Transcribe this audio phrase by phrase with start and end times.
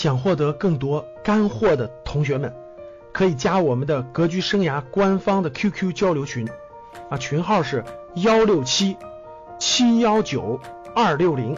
[0.00, 2.50] 想获得更多干货的同学们，
[3.12, 6.48] 可以加我们的格局生涯官方的 QQ 交流群，
[7.10, 7.84] 啊，群号是
[8.14, 8.96] 幺六七
[9.58, 10.58] 七幺九
[10.94, 11.54] 二六零。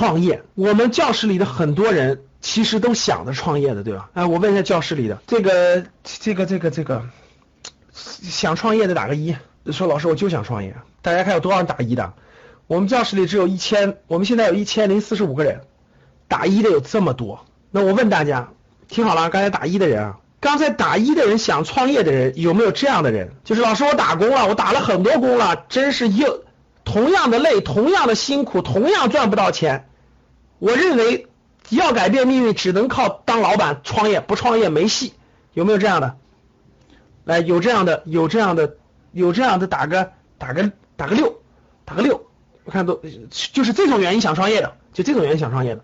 [0.00, 4.08] 创业，我们教室里的很多人其实都想着创业的，对吧？
[4.14, 7.02] 哎，我问一下教室里的这个这个这个这个
[7.92, 9.36] 想创业的打个一，
[9.70, 10.74] 说老师我就想创业。
[11.02, 12.14] 大家看有多少人打一的？
[12.66, 15.60] 我们教室里只有一千，我们现在有一千零四十五个人，
[16.28, 17.44] 打一的有这么多。
[17.70, 18.48] 那我问大家，
[18.88, 23.32] 听好了，刚才打一的人啊，刚才打一的人想创业的人有没有这样的人？
[23.44, 26.42] 就是老师我打工了，我打了很多工了，真是又。
[26.82, 29.89] 同样的累，同样的辛苦，同样赚不到钱。
[30.60, 31.26] 我认为
[31.70, 35.14] 要改变命运，只能靠当老板创业，不创业没戏。
[35.52, 36.16] 有没有这样的？
[37.24, 38.76] 来，有这样的，有这样的，
[39.10, 41.40] 有这样的，打个打个打个六，
[41.84, 42.26] 打个六。
[42.64, 45.82] 我看都就是这种原因想创业的，就这种原因想创业的。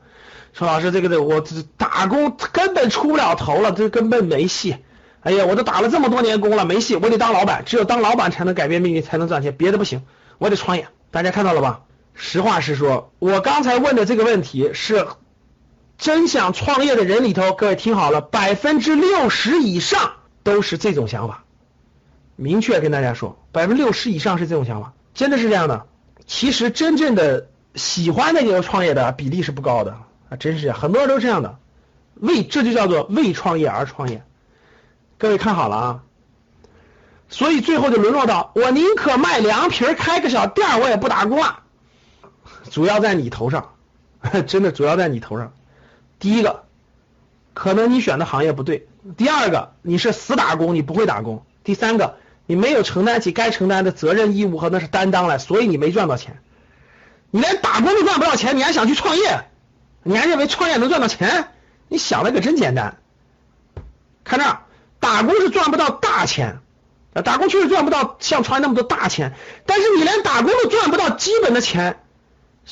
[0.52, 1.42] 说老师，这个的我
[1.76, 4.76] 打工根本出不了头了，这根本没戏。
[5.20, 10.04] 哎呀，我都打了这么多年工了，没戏，我得当老板，只有当老板才能改变命运，才能赚钱，别的不行。
[10.38, 11.80] 我得创业，大家看到了吧？
[12.16, 15.06] 实话实说，我刚才问的这个问题是
[15.98, 21.44] 真想创业的人里头，各位听好了，百分之六十以上都是这种想法。
[22.34, 25.86] 明确跟大家说，百分之六十以上是这种想法，真的是这样的。
[26.26, 29.98] 其实真正的喜欢那个创业的比例是不高的
[30.30, 31.58] 啊，真是这样，很多人都这样的，
[32.14, 34.24] 为这就叫做为创业而创业。
[35.18, 36.02] 各位看好了啊。
[37.28, 41.60] 所以最后就沦落到我宁可卖凉皮开个小店我也不打工了。
[42.70, 43.74] 主要在你头上，
[44.46, 45.52] 真的主要在你头上。
[46.18, 46.64] 第一个，
[47.54, 48.82] 可能你选的行业不对；
[49.16, 52.16] 第二个，你是死打工，你不会打工；第三个，
[52.46, 56.40] 你没有承担起该承担的责任义务和那是担当来，所以你没赚到钱。
[57.30, 59.44] 你连打工都赚不到钱，你还想去创业？
[60.02, 61.48] 你还认为创业能赚到钱？
[61.88, 62.98] 你想的可真简单。
[64.24, 64.60] 看这儿，
[65.00, 66.60] 打工是赚不到大钱。
[67.24, 69.32] 打工确实赚不到像创业那么多大钱，
[69.64, 71.98] 但是你连打工都赚不到基本的钱，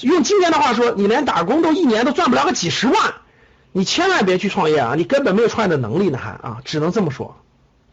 [0.00, 3.14] 用今天的话说，你连打工都一年都赚不了个几十万，
[3.72, 4.94] 你千万别去创业啊！
[4.96, 7.36] 你根本没有创业的能力呢，还啊，只能这么说。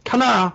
[0.04, 0.54] 看那啊，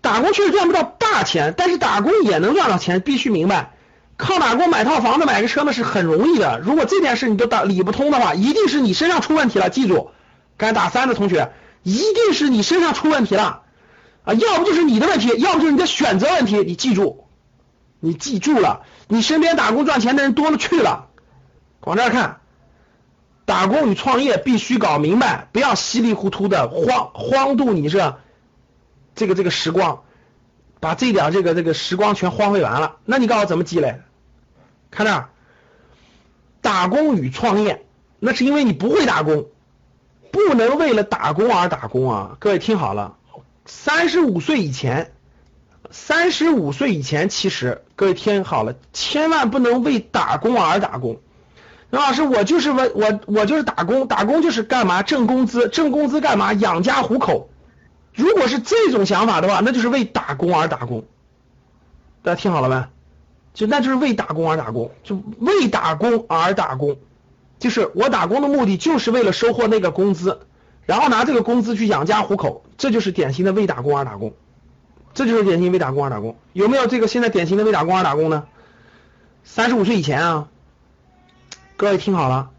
[0.00, 3.74] 打工确实赚不到大钱，但是打工也能赚到钱，必须明白，
[4.16, 6.60] 靠打工买套房子、买个车那是很容易的。
[6.64, 9.70] 如果这件事你都打理不通的话，一定是你身上出问题了。
[9.70, 10.10] 记住，
[10.56, 13.62] 敢打三的同学，一定是你身上出问题了。
[14.24, 16.58] 啊，要不就是你的问题，要不就是你的选择问题。
[16.58, 17.26] 你记住，
[18.04, 21.06] 你记住了，你身边打工赚钱的人多了去了。
[21.82, 22.40] 往这儿看，
[23.44, 28.18] 打工与创业必须搞明白，不要稀里糊涂的荒荒度你这
[29.14, 30.02] 这个这个时光，
[30.80, 32.96] 把这点这个这个时光全荒废完了。
[33.04, 34.00] 那你告诉我怎么积累？
[34.90, 35.28] 看这儿，
[36.60, 37.86] 打工与创业，
[38.18, 39.46] 那是因为你不会打工，
[40.32, 42.36] 不能为了打工而打工啊！
[42.40, 43.16] 各位听好了。
[43.64, 45.12] 三十五岁以前，
[45.90, 51.20] 三十五岁以前，其实各位听好了，千万不能为打工而打工。
[51.90, 57.50] 刘老师，我就是为我我就是打工，打工就是干嘛挣工资，挣工资干嘛养家糊口。
[58.14, 61.04] 如果是这种想法的话，那就是为打工而打工。
[62.22, 62.86] 大家听好了没？
[63.52, 66.96] 就那就是为打工而打工，就为打工而打工，
[67.58, 70.40] 就是我打工的目的就是为了收获那个工资。
[70.86, 74.32] 然后拿这个工资去养家糊口，这就是典型的为打工而打工，
[75.14, 76.36] 这就是典型为打工而打工。
[76.52, 78.44] 有没有这个现在典型的为打工而打工呢？
[79.44, 80.48] 三十五岁以前啊，
[81.76, 82.50] 各位听好了，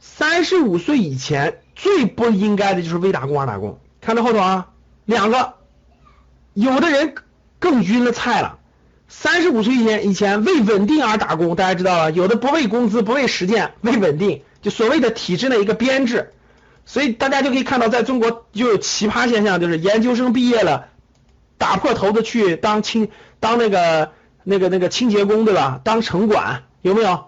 [0.00, 3.78] 三十五岁以前最不应该的就是为打工而打工。
[4.00, 4.68] 看到后头啊，
[5.04, 5.54] 两个，
[6.52, 7.14] 有的人
[7.58, 8.58] 更晕了菜了。
[9.06, 16.32] 三十五岁以前以前为稳定而打工，大家知道了，有的不为工资，不为实践，为稳定，就所谓的体制内一个编制。
[16.86, 20.88] 所以大家就可以看到，在中国就有奇葩现象，就是研究生毕业了，
[21.58, 23.08] 打破头的去当清
[23.40, 24.12] 当那个
[24.42, 25.80] 那个那个清洁工，对吧？
[25.84, 27.26] 当城管有没有？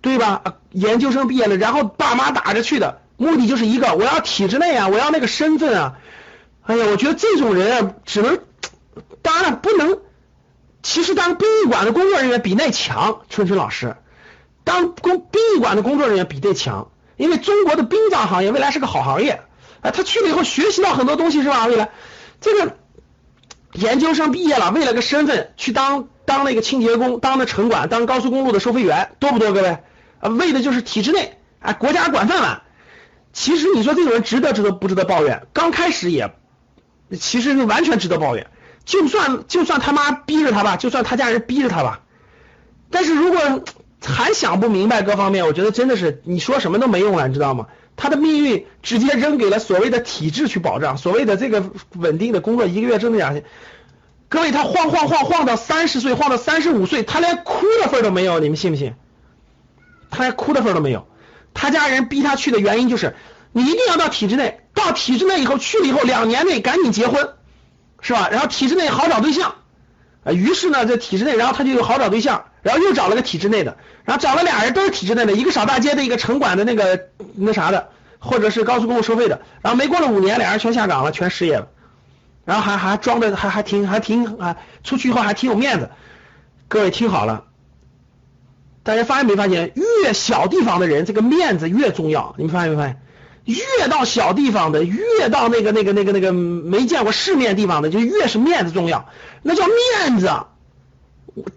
[0.00, 0.42] 对吧？
[0.70, 5.98] 研究生毕业了，然后爸妈打着去的，目的就是一个，我要体制内啊，我要那个身份啊。
[6.62, 8.38] 哎呀，我觉得这种人啊，只能
[9.22, 9.98] 当然，不能。
[10.82, 13.96] 其实当殡仪馆的工作人员比那强，春春老师，
[14.64, 19.40] 当工殡仪馆的工作人员比那强，因为中国的殡葬行业未来是个好行业。
[19.80, 21.66] 哎，他去了以后学习到很多东西是吧？
[21.66, 21.90] 未来
[22.42, 22.76] 这个
[23.74, 29.52] 研究生毕业了，为了个身份去当当那个清洁工，当那城管，当高速公路的收费员，多不多？
[29.52, 29.78] 各位
[30.20, 32.62] 啊，为的就是体制内，哎，国家管饭碗。
[33.32, 35.46] 其实你说这种人值得值得不值得抱怨？
[35.52, 36.32] 刚开始也，
[37.18, 38.46] 其实是完全值得抱怨。
[38.84, 42.00] 就算就算他妈逼着他吧，就算他家人逼着他吧，
[42.90, 43.64] 但是如果
[44.04, 47.66] 还想不明白各方面，我觉得真的是你说什么都没用了，你知道吗？
[47.96, 51.64] 他的命运直接扔给了所谓的体制去保障，所谓的这个
[51.94, 53.44] 稳定的工作，一个月挣这两千。
[54.28, 58.94] 各位，他晃晃晃晃到三十岁，晃到三十五岁，他连哭的份都没有，你们信不信？
[60.10, 61.06] 他连哭的份都没有。
[61.52, 63.14] 他家人逼他去的原因就是，
[63.52, 67.34] 你一定要到体制内，到体制内以后去了以后，两年内赶紧结婚，
[68.00, 68.28] 是吧？
[68.28, 69.54] 然后体制内好找对象，
[70.24, 77.90] 啊，于是呢，在体制内，然后他就有好找对象，然后又找了个体制内的，然后找了俩人都是体制内的，一个扫大街的，一个城管的那个那啥的。
[78.26, 81.68] 或者是高速公路收费的，然后没过了五年，俩人全下岗了，全失业了，
[82.46, 85.90] 然后还还装的还还挺还挺啊，出去以后还挺有面子。
[86.66, 87.44] 各位听好了，
[88.82, 92.98] 大家发现没发现，越小地方的人这个面子越重要，你们发现没发现？
[93.44, 99.10] 越到小地方的，越到那个那个那个那个没见过世面地方的，就越是面子重要，
[99.42, 100.30] 那叫面子。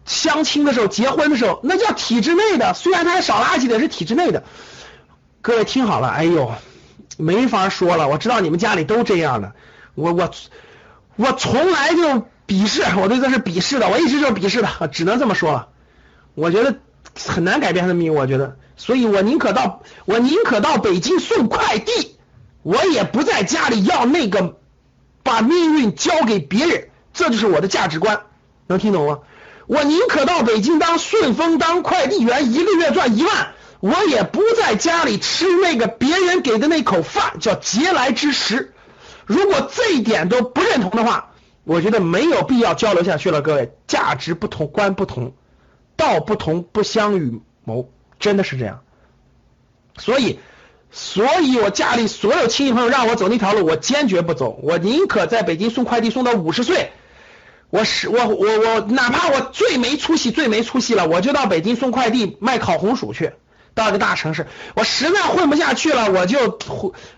[0.05, 4.43] 相亲的时候，结婚的时候，那叫体制内的，虽然他还少垃圾的，是体制内的。
[5.41, 6.51] 各位听好了，哎呦，
[7.17, 9.53] 没法说了，我知道你们家里都这样的，
[9.95, 10.31] 我我
[11.15, 15.69] 我从来就鄙视，我对这是鄙视的，我一直就鄙视的，只能这么说了。
[16.33, 16.79] 我觉得
[17.27, 22.17] 很难改变他的命运，我觉得，所以我宁可到我宁可到北京送快递，
[22.63, 24.57] 我也不在家里要那个
[25.23, 28.21] 把命运交给别人，这就是我的价值观，
[28.67, 29.19] 能听懂吗？
[29.67, 33.53] 我宁可到北京当顺丰当快递员，一个月赚一万。
[33.79, 38.73] 我也不在家里吃那个别人给的那口饭，叫嗟来之食。
[39.25, 41.33] 如果这一点都不认同的话，
[41.63, 43.41] 我觉得没有必要交流下去了。
[43.41, 45.33] 各位，价值不同，观不同，
[45.95, 48.79] 道不同不相与谋，真的是这样。
[49.97, 50.39] 所以，
[50.89, 54.57] 所以我家里所有亲戚朋友让我走那条路，我坚决不走。
[54.63, 56.93] 我宁可在北京送快递送到五十岁，
[57.69, 63.33] 我是我我我，哪怕我最没出息最没出息了，我就到北京送快递卖烤红薯去。
[63.73, 66.57] 到一个大城市，我实在混不下去了，我就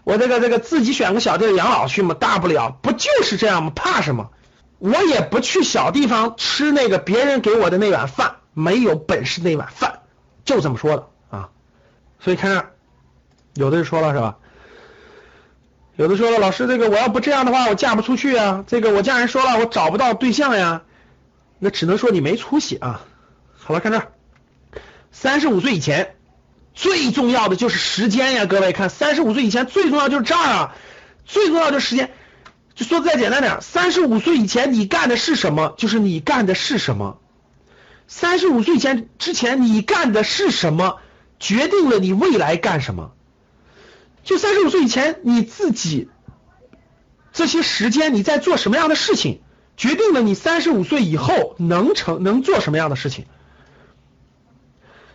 [0.03, 3.71] 我这个这个自己选个小地方养老去嘛，大不了不就是这样吗？
[3.73, 4.29] 怕什么？
[4.77, 10.01] 我也不去小地方吃那个别人给我的那碗饭，没有本事那碗饭，
[10.43, 11.49] 就这么说的啊。
[12.19, 12.71] 所以看，
[13.53, 14.37] 有的人说了是吧？
[15.99, 18.63] 有的说了，老师这个我要不这样的话，我嫁不出去啊。
[18.65, 20.83] 这个我家人说了，我找不到对象呀。
[21.59, 23.01] 那只能说你没出息啊。
[23.57, 24.07] 好了，看这儿，
[25.11, 26.15] 三十五岁以前。
[26.73, 30.75] 最重要的就是时间呀，各位看，三十五岁以前最重要就是这儿啊，
[31.25, 32.13] 最重要就是时间。
[32.75, 37.19] 就说再简单点，三十五岁以前你干的是什么，就是你干的是什么。
[38.07, 40.99] 三十五岁前之前你干的是什么，
[41.41, 43.11] 决定了你未来干什么。
[44.23, 46.09] 就三十五岁以前你自己
[47.31, 49.41] 这些时间你在做什么样的事情，
[49.77, 53.25] 决定了你三十五岁以后能成能做什么样的事情。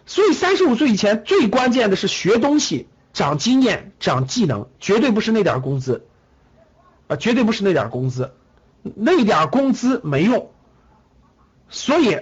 [0.07, 6.07] 所以三十五岁以前最关键的是学东西、长经验、长技能，绝对不是那点工资
[7.07, 8.33] 啊，绝对不是那点工资，
[8.83, 10.51] 那点工资没用。
[11.69, 12.21] 所以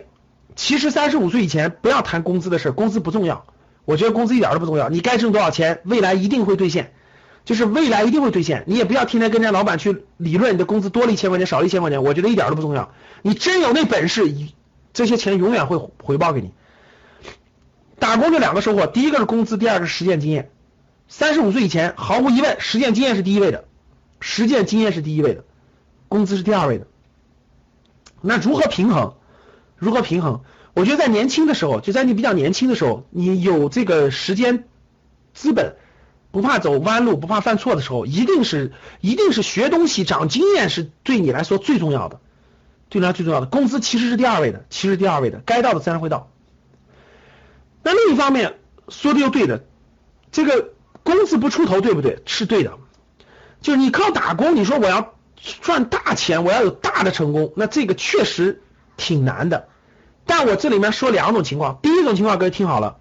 [0.54, 3.46] 其实三十五岁以前不要谈工资的事，工资不重要。
[3.84, 6.92] 我觉得工资一点都不重要，你该挣多少钱，未来一定会兑现，
[7.44, 8.64] 就是未来一定会兑现。
[8.66, 12.92] 你也不要天天跟人家老板去理论你的工资多了一千块钱，少了一千块钱，我觉得一点都不重要。
[13.22, 14.32] 你真有那本事，
[14.92, 16.52] 这些钱永远会回报给你。
[17.98, 20.50] 打工就两个收获，第一个是工资，第二个是实践经验。
[21.08, 23.64] 三十五岁以前，毫无疑问，实践经验是第一位的，
[24.20, 25.44] 实践经验是第一位的，
[26.08, 26.86] 工资是第二位的。
[28.20, 29.14] 那如何平衡？
[29.76, 30.42] 如何平衡？
[30.74, 34.64] 我觉得在年轻的时候，就在你比较年轻的时候，你有这个时间
[35.34, 35.76] 资本，
[36.30, 42.20] 不怕走弯路，不怕犯错的时候，一定是一定是学东西、长经验是对你来说最重要的，
[42.88, 43.46] 对你来说最重要的。
[43.46, 46.30] 工资其实是第二位的，其实第二位的，该到的自然会到。
[47.82, 49.64] 那另一方面说的又对的，
[50.30, 50.70] 这个
[51.02, 52.22] 工资不出头，对不对？
[52.24, 52.78] 是对的。
[53.60, 55.14] 就是你靠打工，你说我要
[55.60, 58.62] 赚大钱，我要有大的成功，那这个确实
[58.96, 59.68] 挺难的。
[60.26, 62.98] 但我这里面说两种情况，第一种情况各位听好了，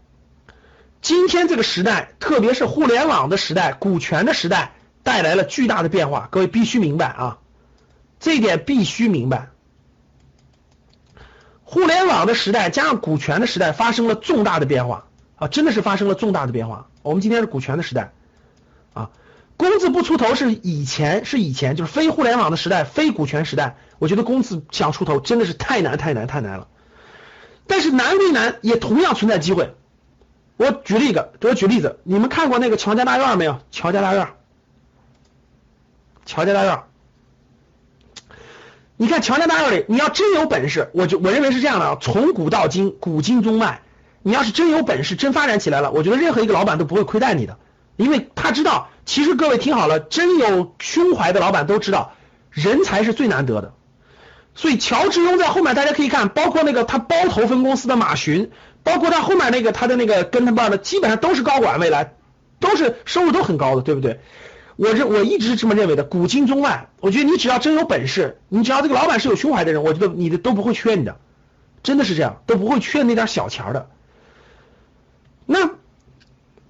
[1.02, 4.74] 今天这个时代，特别是互联网的时代、股权的时代，
[5.04, 7.38] 带来了巨大的变化，各位必须明白啊，
[8.20, 9.50] 这一点必须明白。
[11.64, 16.90] 互联网的时代加上股权的时代发生了重大的变化啊，真的是发生了重大的变化。
[17.02, 18.12] 我们今天是股权的时代
[18.94, 19.10] 啊，
[19.56, 26.68] 工字不出头是以前是以前就是非互联网的时代，非股权时代，我觉得工字想出头真的是太难太难太难了。
[27.72, 29.74] 但是难归难，也同样存在机会。
[30.58, 33.62] 我举例一个，我举例子，你们看过那个乔家大院没有？
[33.72, 34.28] 乔家大院，
[36.26, 36.84] 乔家大院。
[38.98, 43.82] 你看乔家大院里，你要真有本事，我就我认为是这样的，从古到今，古今中外，
[44.22, 47.58] 你要是真有本事，真发展起来了，我觉得任何一个老板都不会亏待你的，
[47.96, 52.16] 因为他知道，其实各位听好了，真有胸怀的老板都知道，
[52.50, 53.74] 人才是最难得的。
[54.54, 58.52] 所以乔致庸在后面，大家可以看，包括那个他包头分公司的马群，
[58.84, 62.16] 包括他后面那个他的那个跟他爸的，基本上都是高管，未来
[62.60, 64.20] 都是收入都很高的，对不对？
[64.76, 71.18] 我这我一直是这么认为的，古今中外，我觉得你只要真有本事，你只要这个老板是有胸怀的人，我觉得你的都不会缺你的，
[71.84, 73.90] 真的是这样，都不会缺那点小钱的。
[75.46, 75.72] 那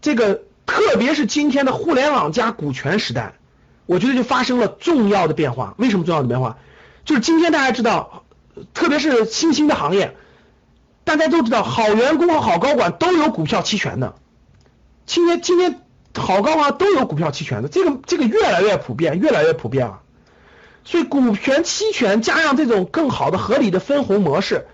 [0.01, 3.33] 这个特别是今天的互联网加股权时代，
[3.85, 5.75] 我觉得就发生了重要的变化。
[5.77, 6.57] 为什么重要的变化？
[7.05, 8.23] 就是今天大家知道，
[8.73, 10.15] 特别是新兴的行业，
[11.03, 14.15] 大家都知道，好员工和好高管都有股票期权的。
[15.05, 15.81] 今天今天。
[16.13, 20.01] 好高啊，都有股票期权的，这个这个越来越普遍，越来越普遍了。
[20.83, 24.67] 所以股权期权加上这种更好的合理的分红模式，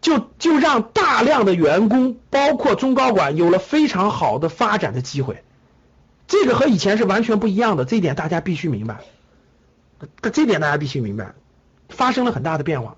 [0.00, 5.44] 就就让大量的员工，包括中高管，有了非常好的发展的机会。
[6.26, 9.04] 这个和以前是完全不一样的，这一点大家必须明白。
[10.32, 11.36] 这点大家必须明白，
[11.88, 12.96] 发生了很大的变化。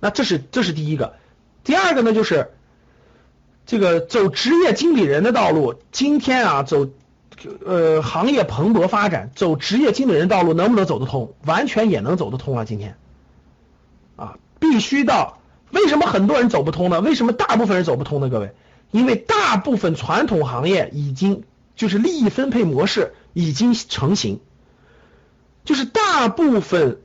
[0.00, 1.14] 那这是这是第一个，
[1.64, 2.50] 第二个呢就是。
[3.66, 6.88] 这个走职业经理人的道路，今天啊走，
[7.64, 11.34] 呃行业蓬勃发展，走职业经理人道路能不能走得通？
[11.44, 12.64] 完全也能走得通啊！
[12.64, 12.96] 今天，
[14.16, 15.38] 啊，必须到。
[15.70, 17.00] 为什么很多人走不通呢？
[17.00, 18.28] 为什么大部分人走不通呢？
[18.28, 18.54] 各位，
[18.90, 21.44] 因为大部分传统行业已经
[21.76, 24.40] 就是利益分配模式已经成型，
[25.64, 27.00] 就是大部分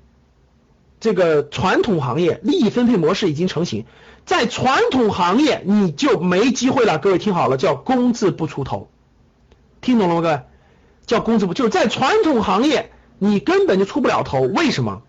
[1.00, 3.86] 这个传统行业利益分配模式已经成型。
[4.26, 8.90] 在传统行业你就没机会了，各位听好了，叫工字不出头，
[9.82, 10.22] 听懂了吗？
[10.22, 10.42] 各位，
[11.06, 15.04] 叫工字不就是在传统行业你根本就出不了头，为什么？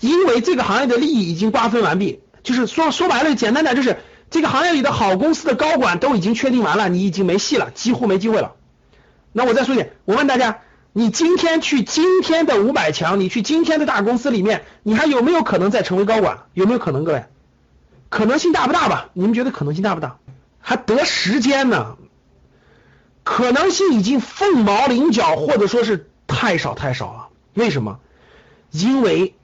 [0.00, 8.56] 因为这个行业的利益已经瓜分完毕，就是说说白了，简单点就是这个行业里的好公司的高管都已经确定完了，你已经没戏了，几乎没机会了。
[9.32, 10.60] 那我再说一点，我问大家，
[10.92, 16.44] 你今天去今天的五百强，你去今天的大公司里面，你还有没有可能再成为高管？
[16.52, 17.24] 有没有可能，各位？
[18.08, 19.10] 可能性大不大吧？
[19.12, 20.18] 你们觉得可能性大不大？
[20.58, 21.96] 还得时间呢？
[23.22, 27.28] 可能性已经凤毛麟角，或者说是太少太少了。
[27.54, 28.00] 为什么？
[28.72, 29.36] 因为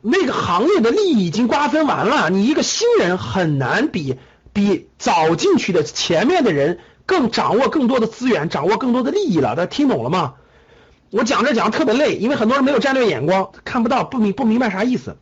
[0.00, 4.18] 那个行业的利益已经瓜分完了，你一个新人很难比
[4.52, 9.56] 比早进去的前面的人更掌握更多的资源，掌握更多的利益了。
[9.56, 10.34] 大家听懂了吗？
[11.12, 15.18] 我讲着讲特别累，因为很多人没有战略眼光，看不到不明不明白啥意思。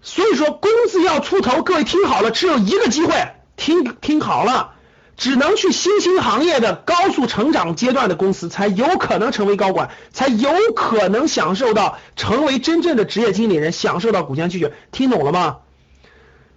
[0.00, 4.72] 所以说，工资要出头，各位听好了，只有一个机会，听听好了，
[5.18, 15.58] 只能去新兴行业的高速成长阶段的公司，才有可能成为高管，才有可能享受到成为真正的职业经理人，享受到股权期权，听懂了吗？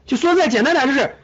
[0.06, 1.18] 就说再简单点，就是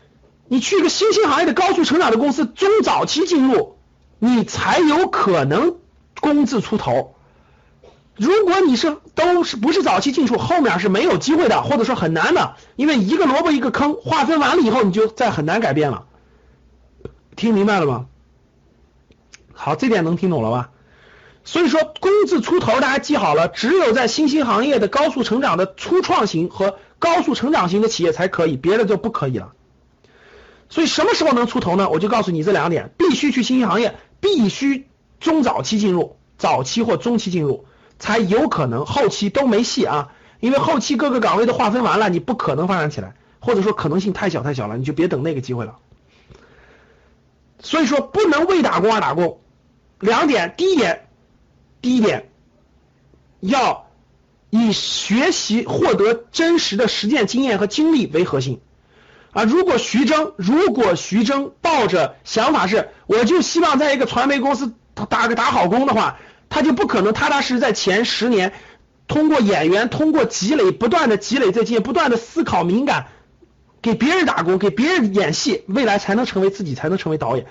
[0.50, 3.77] 你去一个新兴行业的高速成长的公司，中早期进入，
[4.19, 5.77] 你才有可能
[6.22, 7.16] 工字出头。
[8.16, 16.06] 如果你是都是不是早期进出，后面是没有机会的，或者说很难的，因为一个萝卜一个坑，划分完了以后，你就再很难改变了。
[17.36, 18.06] 听明白了吗？
[19.54, 20.70] 好，这点能听懂了吧？
[21.44, 29.54] 所以说，工字出头，大家记好了，只有在新兴行业的高速成长的初创型和高速成长型的企业才可以，别的就不可以了。
[30.70, 31.90] 所以什么时候能出头呢？
[31.90, 34.88] 我就告诉你这两点：必须去新兴行业，必须
[35.22, 37.66] 中早期进入，早期或中期进入。
[38.00, 45.78] 才有可能后期都没戏啊，因为后期各个岗位都划分完了，你不可能发展起来，或者说可能性太小太小了，你就别等那个机会了。
[47.60, 49.40] 所以说不能为打工而打工，
[50.00, 51.10] 两点，第一点，
[51.80, 52.32] 第一点，
[53.40, 53.86] 要
[54.50, 58.62] 以学习获得真实的实践经验和经历为核心
[59.32, 59.44] 啊。
[59.44, 64.74] 如果徐峥，如果徐峥抱着想法是，我就希望在一个传媒公司
[65.05, 66.17] 打个打好工的话。
[66.51, 68.51] 他就不可能踏踏实实在前十年
[69.08, 73.08] 通过演员通过积累不断的积累这些不断的思考敏感
[73.81, 77.48] 给别人打工给别人演戏未来才能成为自己才能成为导演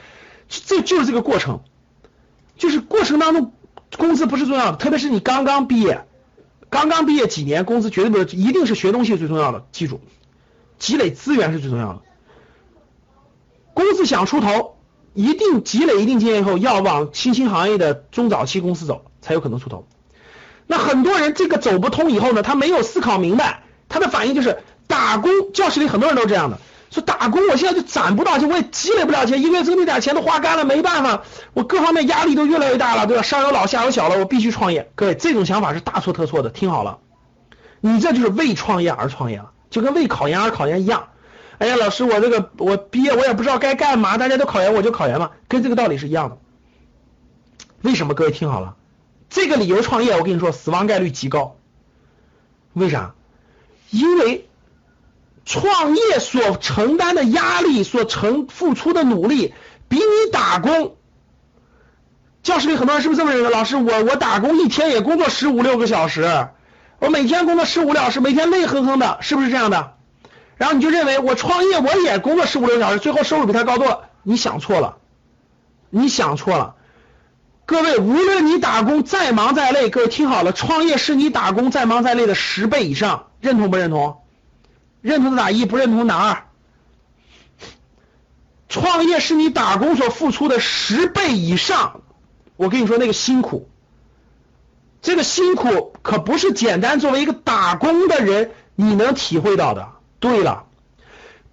[0.49, 1.62] 这就是这个过程
[2.57, 3.52] 就是过程当中
[3.97, 6.04] 工资不是重要的特别是你刚刚毕业
[6.69, 10.00] 刚刚毕业几年工资绝对不是一定是学东西最重要的记住
[10.78, 12.02] 积累资源是最重要的。
[13.75, 14.76] 公司想出头，
[15.14, 19.87] 一定积累一定经验以后，要往新兴行业的中早期公司走，才有可能出头。
[20.67, 25.52] 那很多人这个走不通以后呢，他没有思考明白，他的反应就是打工。
[25.52, 26.59] 教室里很多人都这样的，
[26.90, 31.23] 说打工，我现在就攒不到钱，我也积累不了钱，一个月挣那点钱都花干了，没办法，
[31.55, 33.23] 我各方面压力都越来越大了，对吧？
[33.23, 34.90] 上有老下有小了，我必须创业。
[34.95, 36.99] 各位，这种想法是大错特错的，听好了，
[37.81, 41.09] 你这就是为创业而创业了，就跟为考研而考研一样。
[41.61, 46.38] 哎呀，老师，我这个我毕业我也不知道该干嘛，大家都考研我就考研嘛，跟这个道理是一样的。
[47.83, 48.14] 为什么？
[48.14, 48.76] 各位听好了，
[49.29, 51.57] 这个理由创业，我跟你说，死亡概率极高。
[52.73, 53.14] 为啥？
[53.90, 54.49] 因为
[55.45, 59.52] 创业所承担的压力、所承付出的努力，
[59.87, 60.97] 比你打工。
[62.43, 63.50] 教室里很多人是不是这么认为？
[63.50, 66.49] 老师，我我打工一天也工作十五六个小时，
[67.00, 69.93] 我每天工作十五六小时，每天累哼哼的，是不是这样的？
[70.61, 74.11] 然后你就认为我创业我也工作十五六小时，最后收入比他高多了。
[74.23, 74.99] 你想错了，
[75.88, 76.75] 你想错了。
[77.64, 84.19] 各位，无论你打工再忙再累，各位听好了，创业是你打工再忙再累的十倍以上，认同不认同？
[85.00, 86.45] 认同的打一，不认同打二。
[88.69, 92.02] 创业是你打工所付出的十倍以上，
[92.57, 93.71] 我跟你说那个辛苦，
[95.00, 99.93] 这个辛苦可不是简单作为一个打工的人你能体会到的。
[100.21, 100.67] 对了，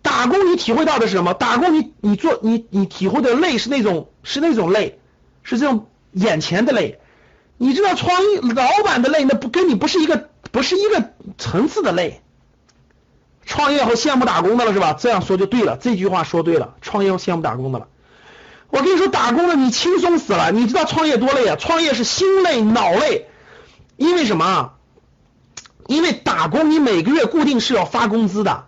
[0.03, 1.33] 打工你体会到的是什么？
[1.33, 4.99] 打工你你做你你体会的累是那种是那种累，
[5.41, 6.99] 是这种眼前的累。
[7.57, 12.21] 你知道创业老板的累，那不跟你不是一个不是一个层次的累。
[13.45, 14.93] 创业后羡慕打工的了是吧？
[14.93, 17.87] 这样说就对了，这句话说对了，创业和羡慕打工的了。
[18.69, 20.51] 我跟你说，打工的你轻松死了。
[20.51, 21.55] 你知道创业多累啊？
[21.55, 23.27] 创业是心累脑累，
[23.95, 24.73] 因为什么？
[25.87, 28.65] 因为打工，你每个月固定是要发工资的。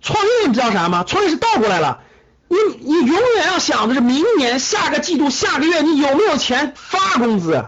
[0.00, 1.04] 创业你知道啥吗？
[1.06, 2.00] 创业是倒过来了，
[2.48, 7.64] 你你永远要想的是明年、下个季度、下个月你有没有钱发工资。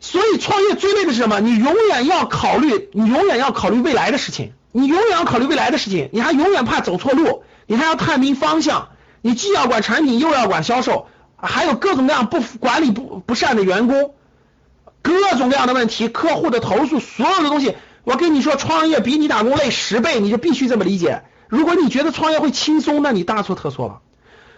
[0.00, 1.40] 所以创业最累的是什么？
[1.40, 8.88] 你永远要考虑，你永远要考虑未来的事情，你永远要考虑未来的事情，你还永远怕走错路，你还要探明方向，
[9.22, 14.14] 你既要管产品，又要管销售，还有各种各样不管理不不善的员工。
[15.04, 21.24] 各种各样的问题，客户的投诉，所有的东西，我跟你说，创业比你打工累十倍，你就必须这么理解。
[21.46, 24.00] 如果你觉得创业会轻松，那你大错特错了。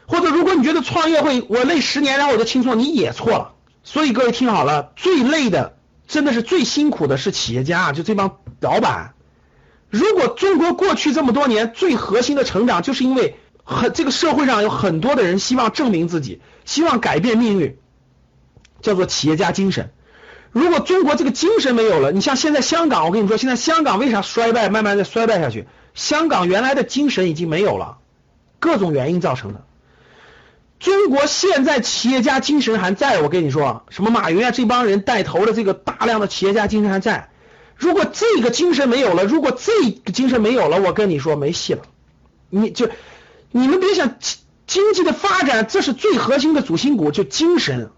[0.07, 3.55] 或者如果你觉得创业会我累十年，然后我就轻松，你也错了。
[3.83, 9.15] 所以各位听好了，最累的，真的是最辛苦的是企业家，就这帮老板。
[9.91, 17.77] 如果中国过去这么多年最核心的成长，就是因为很这个社会上有很多的人希望证明自己，希望改变命运，
[18.81, 19.91] 叫做企业家精神。
[20.57, 25.67] 如果中国这个精神没有了，你像现在香港，我跟你说，现在香港为啥衰败，慢慢的衰败下去？
[25.93, 27.99] 香港原来的精神已经没有了，
[28.59, 29.67] 各种原因造成的。
[30.81, 37.29] 中国现在企业家精神还在，我跟你说，什么马云啊这帮人带头的这个大量的企业家精神还在。
[37.77, 41.83] 如果这个精神没有了，如果这个精神没有了，我跟你说没戏了。
[42.49, 42.89] 你就
[43.51, 44.15] 你们别想
[44.67, 47.91] 经济的发展，这是最核心的主心骨，就精神。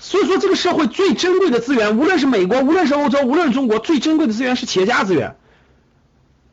[0.00, 5.36] 所以说，这个社会最珍贵的资源，无论是美国，无论是欧洲，无论是中国，最珍贵的资源是企业家资源。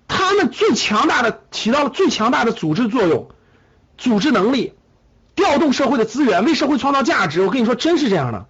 [0.07, 3.29] 他们最强大的起到了最强大的组织作用，
[3.97, 4.73] 组织能力，
[5.35, 7.41] 调动社会的资源，为社会创造价值。
[7.41, 8.47] 我跟你说，真是这样的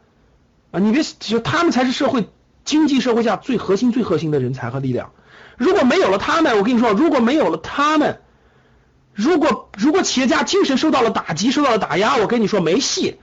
[0.71, 0.79] 啊！
[0.79, 2.29] 你别就他们才是社会
[2.63, 5.11] 经济社会下最核心、最核心的人才和力量。
[5.57, 8.21] 如果没有了他们，我跟你说，如果没有了他们，
[9.13, 13.17] 如果如果企业家精神受到了打击、受到了打压，我跟你说没戏。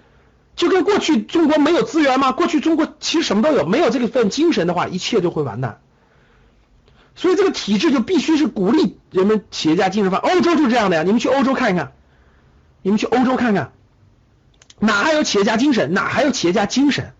[0.54, 2.32] 就跟过去中国没有资源吗？
[2.32, 5.80] 过去中国其实什么都有，没有这个份精神的话，一切就会完蛋。
[7.14, 11.92] 所以这个体制就必须是鼓励人们企业家精神发欧洲就是这样的呀，你们去欧洲看一看，
[12.82, 13.72] 你们去欧洲看看，
[14.78, 15.92] 哪还有企业家精神？
[15.92, 17.12] 哪还有企业家精神？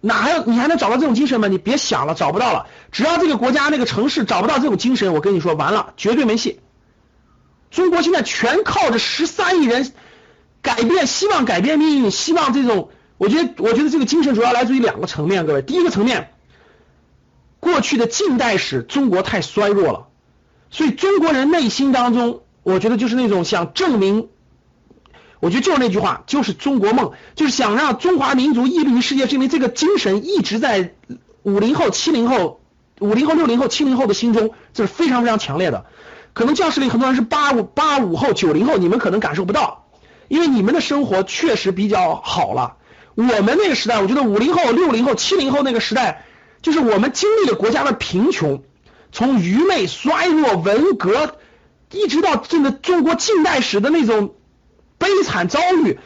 [0.00, 0.44] 哪还有？
[0.44, 1.48] 你还能找到这种精神吗？
[1.48, 2.66] 你别想了，找不到了。
[2.90, 6.60] 只要这个国家那个城市找不到这种精神，我跟你说，完了，绝对没戏。
[7.70, 9.92] 中国现在全靠着十三亿人。
[10.62, 16.30] 改变，希望改变命运，希望这种，我觉得，我觉得这个精神主要来自于两个层面，各位，第一个层面，
[17.58, 20.06] 过去的近代史中国太衰弱了，
[20.70, 24.28] 所以中国人内心当中，我觉得就是那种想证明，
[25.40, 30.94] 我觉得就是那句话，就是中国梦，就是想让中华民族屹立于世界，是因为这个精神一直在
[31.42, 32.60] 五零后、七零后、
[33.00, 35.86] 五零后、六零后、七零后的心中，这是非常非常强烈的，
[36.34, 39.81] 可能教室里很多人是八五八五后、九零后，你们可能感受不到。
[40.32, 42.76] 因为你们的生活确实比较好了，
[43.14, 46.24] 我们那个时代，我觉得五零后、六零后、七零后那个时代，
[46.62, 48.62] 就是我们经历了国家的贫穷，
[49.12, 51.36] 从愚昧、衰落、文革，
[51.90, 54.34] 一直到这个中国近代史的那种
[54.96, 55.98] 悲惨遭遇，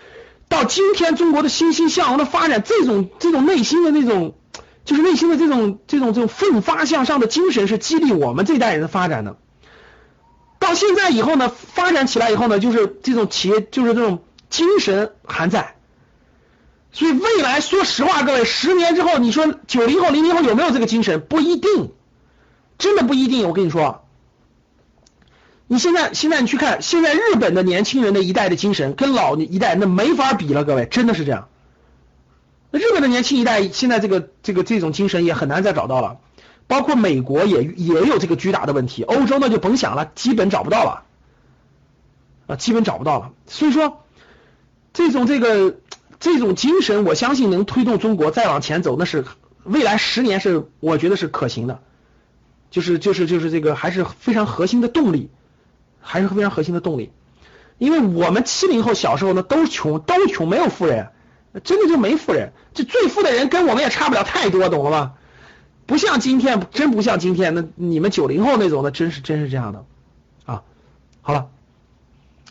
[0.48, 4.34] 到今天中国的欣欣向荣的发展，这种这种内心的那种，
[4.84, 9.36] 就是内心的这种这种这种奋发向上的精神，是激励我们这代人的发展的。
[10.66, 15.76] 到现在以后呢，发展起来以后呢，就是这种企业，就是这种精神还在。
[16.92, 21.20] 所以未来，说实话，各位，十年之后，你说九零后、零零后有没有这个精神？
[21.20, 21.92] 不一定，
[22.78, 23.46] 真的不一定。
[23.46, 24.04] 我跟你说，
[25.66, 31.48] 你现在现在你去看，现在日本的年轻人的一代的精神，跟老一代那没法比了，各位，真的是这样。
[32.70, 36.18] 那日本的年轻一代现在这个这个这种精神也很难再找到了，
[36.66, 41.04] 包括美国也也有这个巨大的问题，欧洲那就甭想了，基本找不到了，
[42.46, 43.32] 啊，基本找不到了。
[43.46, 44.04] 所以说，
[44.92, 45.76] 这种这个。
[46.18, 49.26] 这种精神，我相信能推动中国再往前走，那是
[49.64, 51.82] 未来十年是我觉得是可行的，
[52.70, 55.28] 就是就是就是这个还是非常核心的动力，
[56.00, 57.12] 还是非常核心的动力。
[57.76, 61.10] 因为我们七零后小时候呢都穷，都穷，没有富人，
[61.64, 65.12] 真的就没富人，这最富的人跟我们也差不了太多，懂了吗？
[65.86, 69.84] 不像今天，真不像今天，那你们九零后那种的，真是真是这样的
[70.44, 70.62] 啊。
[71.22, 71.48] 好了，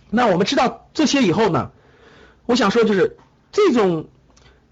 [0.10, 1.72] 那我们知道这些以后呢，
[2.46, 3.18] 我想说就是。
[3.52, 4.10] 这种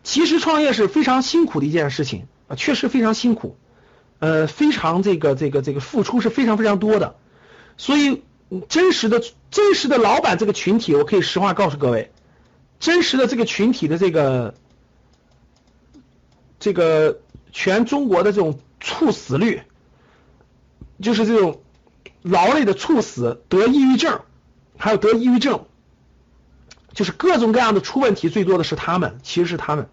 [0.04, 3.56] 其实创业是非常辛苦的一件事情啊，确实非常辛苦，
[4.20, 7.16] 呃，非常这个这个这个付出是非常非常多的，
[7.78, 8.24] 所以
[8.68, 12.12] 真实的真实的老板这个群体，我可以实话告诉各位，
[12.82, 14.54] 真实的这个群体的这个
[16.60, 17.22] 这个
[17.54, 19.62] 全中国的这种猝死率，
[21.02, 21.62] 就是这种
[22.22, 24.20] 劳累的猝死、得抑郁症，
[24.78, 25.64] 还有得抑郁症。
[26.94, 29.90] 就是各种各样的出问题最多的是他们，其实是他们，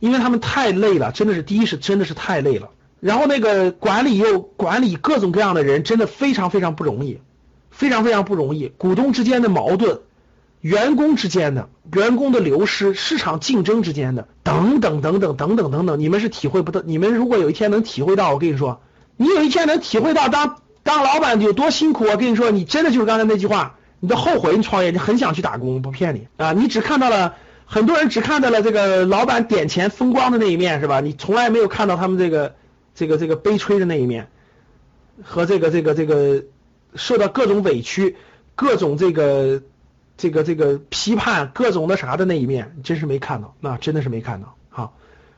[0.00, 7.20] 因为他们太累了，真的是第一是真的是太累了，然后那个管理又管理各种各样的人，真的非常非常不容易，
[7.70, 10.00] 非常非常不容易，股东之间的矛盾，
[10.60, 18.80] 员工之间的，员工的流失，市场竞争之间的，等等等等等等等等，你们是体会不到，你们如果有一天能体会到，我跟你说，
[19.16, 23.76] 你有一天能体会到当当老板有多辛苦，我跟你说，你真的就是刚才那句话。
[24.02, 26.54] 你都后悔你创业，你很想去打工，不骗你啊！
[26.54, 27.34] 你只看到了
[27.66, 31.00] 很多人只看到了这个老板点钱风光的那一面，是吧？
[31.00, 32.54] 你从来没有看到他们这个
[32.94, 34.28] 这个这个悲催的那一面，
[35.22, 36.44] 和这个这个这个
[36.94, 38.16] 受到各种委屈、
[38.54, 39.60] 各种这个
[40.20, 44.54] 这个这个批判、各种的啥的那一面，真是没看到，那真的是没看到。
[44.70, 44.92] 啊，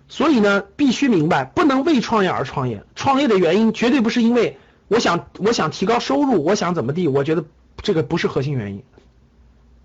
[0.08, 2.84] 所以呢，必须明白，不能为创业而创业。
[2.94, 7.44] 创业的原因绝对不是因为我想我想提高收入，我想怎么地，我觉得。
[7.82, 8.84] 这个不是核心原因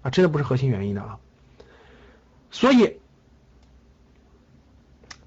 [0.03, 1.17] 啊，真的不是核心原因的啊。
[2.51, 2.97] 所以，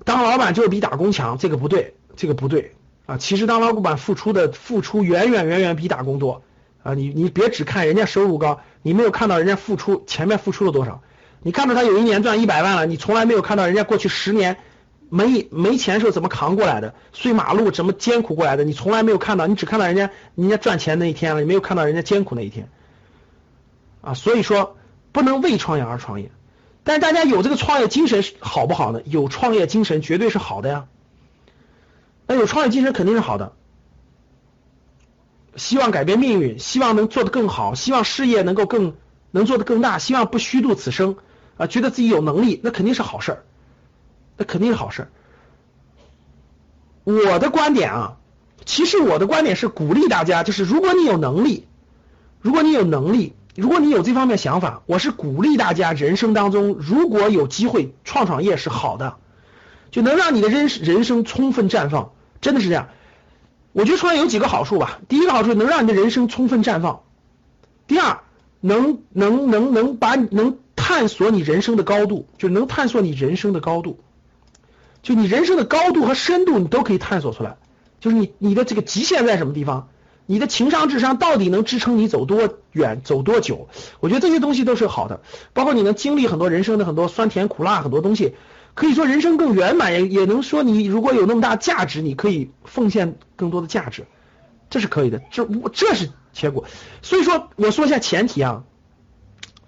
[0.04, 3.16] 当老板就是比打工强，这个不对，这个不对啊。
[3.16, 6.42] 其实当老板付出的付出远远远远比打工多
[6.84, 6.94] 啊。
[6.94, 11.02] 你你别只看人家收入高，你没有看到人家付出前面付出了多少。
[11.42, 14.58] 你看到他有一年赚一百万了，你从来没有看到人家过去十年
[15.08, 22.68] 没没钱时候怎么扛过来的，碎马路怎么艰苦过来的，你从来没有看到，你只看到人家人家赚钱那一天了，你没有看到人家艰苦那一天。
[24.02, 24.76] 啊，所以说
[25.12, 26.30] 不能为创业而创业，
[26.84, 29.02] 但是大家有这个创业精神好不好呢？
[29.04, 30.86] 有创业精神绝对是好的呀，
[32.26, 33.52] 那有创业精神肯定是好的，
[35.60, 38.94] 希望改变命运，希望能做得更好，希望事业能够更
[39.30, 41.16] 能做得更大，希望不虚度此生
[41.58, 43.44] 啊，觉得自己有能力，那肯定是好事儿，
[44.38, 45.08] 那肯定是好事儿。
[47.04, 48.16] 我的观点啊，
[48.64, 51.66] 其实我的观点是鼓励大家，就是如果你有能力，
[52.40, 53.34] 如果你有能力。
[53.56, 59.16] 如果你有这方面想法，我是鼓励大家，人生当中如果有机会创创业是好的，
[59.90, 62.88] 就能让你的人人生充分绽放，真的是这样。
[63.72, 67.02] 我觉得创业有几个好处吧，第一个好处能让你的人生充分绽放，
[67.86, 68.20] 第二
[68.60, 74.00] 能能能能把能探索你人生的高度，就能探索你人生的高度，
[75.02, 77.56] 就你人生的高度和深度你都可以探索出来，
[78.00, 79.88] 就是你你的这个极限在什么地方。
[80.26, 83.66] 你的情商智商到底能支撑你走多远，走多久？
[83.98, 85.22] 我觉得这些东西都是好的，
[85.54, 88.36] 包括你能经历很多人生的很多酸甜苦辣，很多东西，
[88.74, 94.06] 可以说人生更圆满，也也能说你如果有那么大价值，你可以奉献更多的价值，
[94.70, 96.64] 这是可以的，这这是结果。
[97.02, 98.62] 所以说，我说一下前提啊，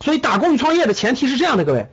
[0.01, 1.89] 所以打工与创业的前提是这样的，各位，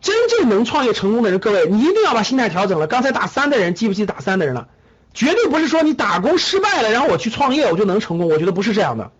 [0.00, 2.86] 真正能创业成功的人，各位你一定要把心态调整了。
[2.86, 4.68] 刚才打三的人记不记得打三的人了？
[5.12, 8.28] 绝对不是说你打工失败了，然后我去创业我就能成功。
[8.28, 9.10] 我觉得不是这样的，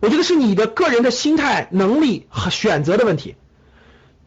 [0.00, 3.34] 我觉得是你的个人的心态、能力和选择的问题。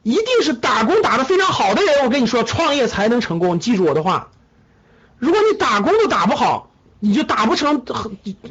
[0.04, 3.60] 一定是打工打得非常好的人，我跟你说，创业才能成功。
[3.60, 4.30] 记住我的话，
[5.18, 7.84] 如果你打工都打不好，你就打不成，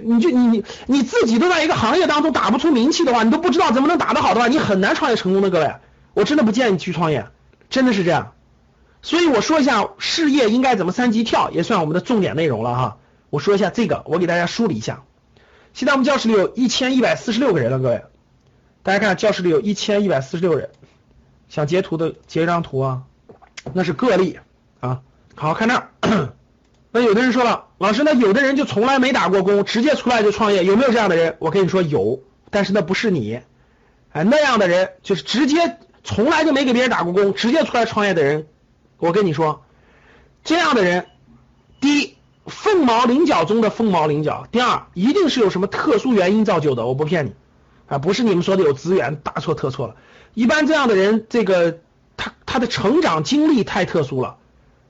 [0.02, 5.74] 你就你你你自己都在一个行业当中打不出名气的话，你都不知道怎么能打得好的话，你很难创业成功的，各位，
[6.14, 7.26] 我真的不建议你去创业，
[7.68, 8.32] 真的是这样。
[9.02, 12.96] 所以我说一下事业应该怎么三级跳，也算我们的重点内容了哈。
[13.30, 15.02] 我说一下这个，我给大家梳理一下。
[15.72, 18.02] 现在我们教室里有一千一百四十六个人了，各位，
[18.82, 20.70] 大家看教室里有一千一百四十六人，
[21.50, 23.02] 想截图的截一张图啊，
[23.74, 24.38] 那是个例
[24.80, 25.02] 啊。
[25.34, 25.90] 好看这儿，
[26.90, 31.36] 那有的人说了，老师，那有的人就从来没打过工，直接出来就创业，有没有这样的人？
[31.38, 33.42] 我跟你说有，但是那不是你，
[34.12, 38.46] 哎，那样的人就是直接从来就没给别人打过工，直接出来创业的人，
[38.96, 39.62] 我跟你说，
[40.44, 41.06] 这样的人，
[41.80, 42.16] 第一。
[42.46, 44.48] 凤毛麟角中的凤毛麟角。
[44.50, 47.34] 第二，一定是有什么特殊原因造就的，我不骗你
[47.90, 49.96] 啊，不是你们说的有资源，大错特错了。
[50.32, 51.80] 一般这样的人，这个
[52.16, 54.36] 他他的成长经历太特殊了。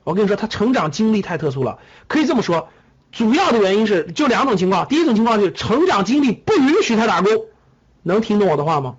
[0.03, 2.69] 我跟你说，他成长经历太特殊了，可以这么说，
[3.11, 4.87] 主要的原因是就两种情况。
[4.87, 7.45] 第一种情况就是成长经历不允许他打工，
[8.03, 8.97] 能听懂我的话吗？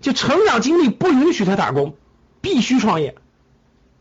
[0.00, 1.96] 就成长经历不允许他打工，
[2.40, 3.16] 必须创业。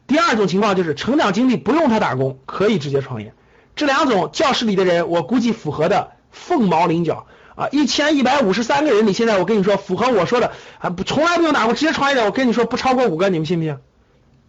[0.06, 3.34] 第二种情况就是成长经历不用他打工，可以直接创业。
[3.76, 7.26] 这两种教室里的人，我估计符合的凤毛麟角
[7.58, 7.68] 啊！
[7.72, 13.80] 一千一百五十三个人里，现在我跟你说，符合我说的啊，不从来不用打工直接创业的，我跟你说不超过五个，你们信不信？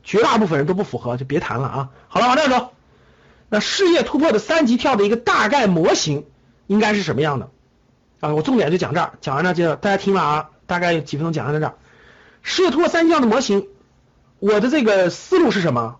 [0.04, 1.88] 绝大部分人都不符合，就别谈了啊！
[2.08, 2.72] 好了，往这走。
[3.48, 6.26] 那事业突破的三级跳的一个大概模型
[6.66, 7.48] 应该是什么样的
[8.20, 8.34] 啊？
[8.34, 11.74] 我重点就讲这儿，讲完了就大家听了啊，大概有几分钟讲完在这儿。
[12.42, 13.66] 事业突破三级跳的模型，
[14.38, 15.96] 我的这个思路是什么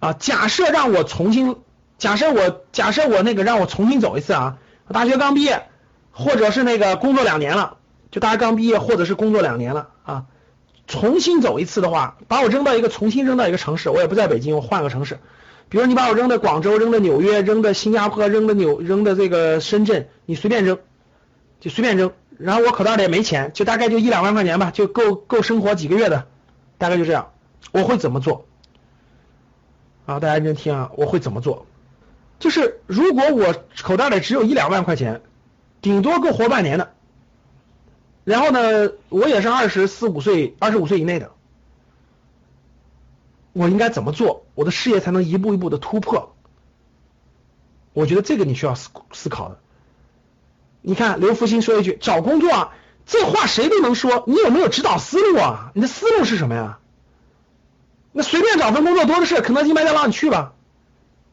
[0.00, 0.12] 啊？
[0.12, 1.56] 假设让我重新。
[1.98, 4.56] 假设我假设我那个让我重新走一次啊，
[4.86, 5.68] 我大学刚毕业，
[6.12, 7.76] 或者是那个工作两年了，
[8.10, 10.24] 就大家刚毕业或者是工作两年了啊，
[10.86, 15.18] 重新走一次的话，把我扔到一个重新扔到一个城市，我也不在北京，我换个城市，
[15.68, 20.78] 比如你把我扔到广州，扔到纽约，扔到新加坡，扔到纽扔到这个深圳，你随便扔，
[21.60, 26.26] 就随便扔，然后我口袋里也没钱，就大概就一两万块钱吧，就够够生活几个月的，
[26.78, 27.30] 大概就这样，
[27.72, 28.46] 我会怎么做？
[30.06, 31.66] 啊，大家认真听啊，我会怎么做？
[32.40, 35.20] 就是如果我口袋里只有一两万块钱，
[35.80, 36.94] 顶多够活半年的。
[38.24, 41.32] 然后呢，我也是二十四五岁、二十五岁以内的，
[43.52, 46.34] 我应该怎么做，我的事业才能一步一步的突破？
[47.92, 49.58] 我觉得这个你需要思思考的。
[50.82, 52.72] 你看刘福星说一句：“找工作啊，
[53.04, 55.72] 这话谁都能说，你有没有指导思路啊？
[55.74, 56.78] 你的思路是什么呀？
[58.12, 60.52] 那随便找份工作多的是，肯德基、麦当劳你去吧。”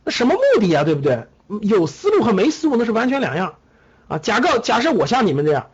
[0.03, 0.83] 那什么目的呀？
[0.83, 1.27] 对不对？
[1.61, 3.55] 有思路和没思路那是完全两样
[4.07, 4.17] 啊！
[4.17, 5.67] 假个假设我像你们这样，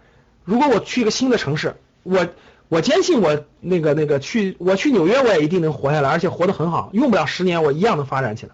[0.43, 2.27] 如果我去一个新的城市，我
[2.67, 8.53] 我坚信我那个那个去我去纽约我也一定能活下来，而且活得很好，用不了十年我一样能发展起来。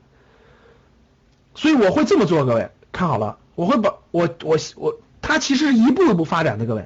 [1.56, 6.86] 所以我会这么做，各位看好了，我会把我我我他其实是一步一步发展的，各位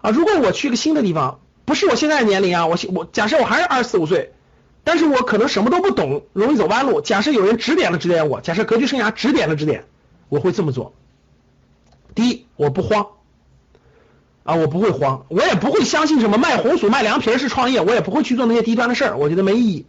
[0.00, 0.10] 啊！
[0.10, 4.32] 如果我去一个新的地方，不是我现在的年龄啊，我我假设我还是二十四五岁。
[4.84, 7.02] 但是我可能什么都不懂，容易走弯路。
[7.02, 9.84] 假设有人指点了指点我，假设格局生涯指点了指点，
[10.30, 10.94] 我会这么做。
[12.18, 13.06] 第一，我不慌
[14.42, 19.86] 啊，我不会慌，我也不会相信什么卖红薯卖凉皮是创业，我也不会去做那些低端的事儿，我觉得没意义。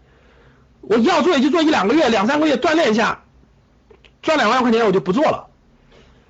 [0.82, 3.24] 我要做也就做一两个月、两三个月锻炼一下，
[4.22, 5.48] 赚两万块钱我就不做了。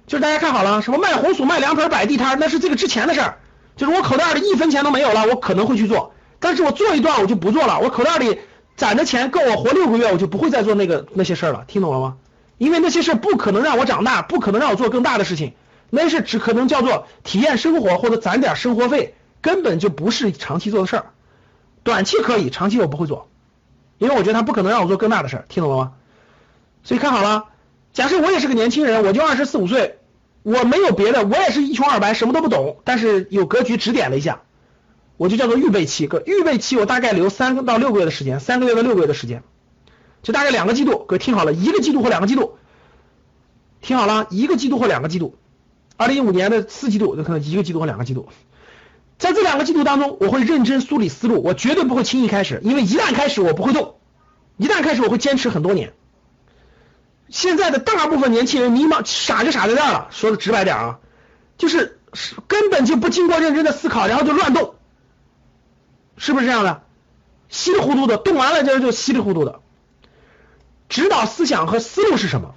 [0.08, 3.40] 就是大家看好了，什么卖红薯卖凉皮摆地摊，那是这个之前的事儿。
[3.76, 8.40] 就是我口袋里一分钱都没有了，我可能会去做，但是我做一段我就不做了，我口袋里。
[8.78, 12.16] 攒的钱够我活六个月，我就不会再做那个那些事儿了，听懂了吗？
[12.58, 15.54] 因为那些事不可能让我长大，不可能让我做更大的事情，
[15.89, 21.06] 那是只可能叫做体验生活或者攒点生活费，根本就不是长期做的事儿。
[21.84, 23.30] 短期可以，长期我不会做，
[23.97, 25.93] 因为我觉得他不可能让我做更大的事儿，听懂了吗？
[26.84, 27.45] 所以看好了，
[27.93, 29.97] 假设我也是个年轻人，我就二十四五岁，
[30.43, 34.41] 我没有别的，我也是一穷二白，什么都不懂，但是有格局指点了一下。
[35.17, 39.43] 我就叫做预备期，个预备期我大概留三到六个月的时间，三个月到六个月的时间，
[40.23, 41.04] 就大概两个季度。
[41.08, 42.58] 各位听好了，一个季度或两个季度，
[43.82, 45.36] 听好了，一个季度或两个季度。
[46.00, 48.30] 二零一五年的四季度，有可能一个季度和两个季度。
[49.18, 54.00] 在这两个季度当中，我会认真梳理思路，我绝对不会轻易开始，因为一旦开始我不会动，
[54.56, 55.92] 一旦开始我会坚持很多年。
[57.28, 61.00] 现在的大部分年轻人迷茫傻就傻在这儿了，说的直白点啊，
[61.58, 62.00] 就是
[62.48, 64.76] 根本就不经过认真的思考，然后就乱动。
[66.16, 66.82] 是不是这样的？
[67.50, 69.60] 稀里糊涂的动完了，就就稀里糊涂的。
[70.88, 72.56] 指导思想和思路是什么？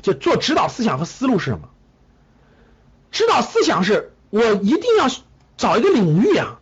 [0.00, 1.70] 就做指导思想和思路是什么？
[3.10, 5.08] 指导思想是我一定要
[5.56, 6.60] 找一个领域啊，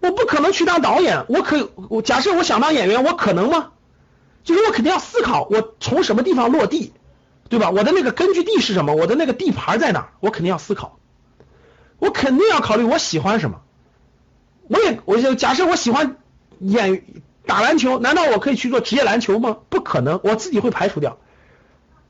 [0.00, 3.70] 我不可能去当导演，我可我假设我想当演员，我可能吗？
[4.44, 6.92] 就是我肯定要思考，我从什么地方落地，
[7.48, 7.70] 对吧？
[7.70, 8.94] 我的那个根据地是什么？
[8.94, 10.10] 我的那个地盘在哪？
[10.20, 10.98] 我肯定要思考，
[11.98, 13.60] 我肯定要考虑我喜欢什么。
[14.68, 16.16] 我也，我就假设我喜欢
[16.60, 17.04] 演
[17.46, 19.58] 打篮球，难道我可以去做职业篮球吗？
[19.68, 21.18] 不可能，我自己会排除掉。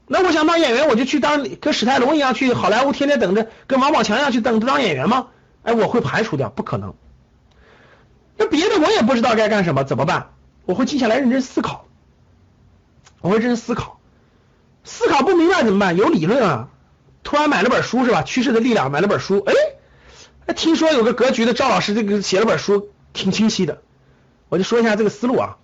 [0.08, 5.28] 那我想当演员，我就去当跟史泰龙一样去好莱坞，天天等着跟王宝强一样去等着当演员吗？
[5.62, 6.94] 哎，我会排除掉，不可能。
[8.36, 10.30] 那别的我也不知道该干什么，怎么办？
[10.64, 11.86] 我会静下来认真思考，
[13.20, 14.00] 我会认真思考，
[14.84, 15.96] 思考不明白怎么办？
[15.96, 16.68] 有理论啊，
[17.22, 18.22] 突然买了本书是吧？
[18.22, 19.44] 趋势的力量，买了本书，
[20.46, 23.82] 哎，听说有个格局的赵老师这个写了本书，挺清晰的，
[24.48, 25.58] 我就说一下这个思路啊。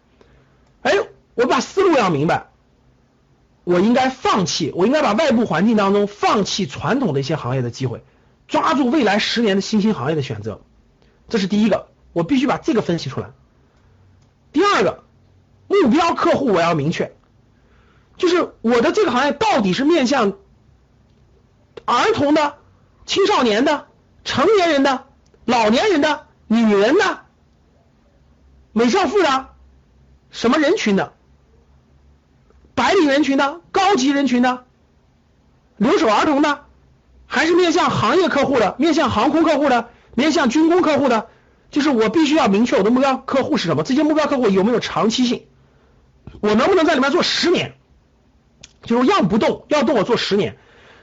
[0.83, 0.93] 哎，
[1.35, 2.49] 我把思路要明白，
[3.65, 8.05] 我应该放弃，我应该把外部环境当中放弃传统的一些行业的机会，
[8.47, 10.61] 抓住未来十年的新兴行业的选择，
[11.29, 11.89] 这是第一个。
[12.13, 13.31] 我必须把这个分析出来。
[14.53, 15.03] 第二个
[15.67, 17.13] 目标客户我要明确，
[18.19, 20.35] 就是我的这个行业到底是面向
[21.87, 22.59] 儿童的、
[23.05, 23.89] 青少年的、
[24.23, 25.07] 成年人的、
[25.45, 27.23] 老年人的、女人的、
[28.73, 29.49] 美少妇的，
[30.31, 31.14] 什么人群的？
[32.75, 34.61] 白领人群呢、高级人群呢、
[35.77, 36.61] 留守儿童呢，
[37.27, 41.29] 还是面向行业客户的、面向航空客户的、面向军工客户的？
[41.71, 45.47] 就是我必须要明确我的目标客户是什么，这些目标客户有没有长期性，
[46.41, 47.75] 我能不能在里面做十年？
[48.85, 50.57] 就是要不动，要动我做十年。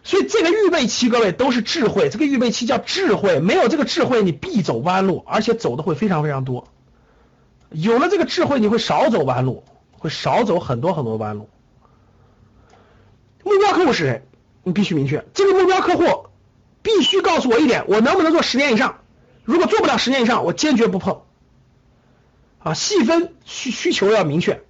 [0.04, 6.68] 所以这个预备期，各位都是智慧，这个预备期叫智慧，没有这个智慧你必走弯路，而且走的会非常非常多。
[7.70, 9.64] 有了这个智慧，你会少走弯路，
[9.98, 11.50] 会少走很多很多弯路。
[13.44, 14.24] 目标客户是谁？
[14.64, 16.28] 你必须明确，这个目标客户
[16.82, 19.00] 必须告诉我一点，我能不能做十年以上？
[19.44, 21.22] 如果做不了十年以上，我坚决不碰。
[22.60, 24.62] 啊，细分需需求要明确，